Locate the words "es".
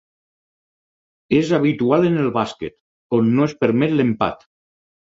3.53-3.57